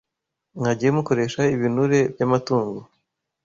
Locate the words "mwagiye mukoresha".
0.57-1.41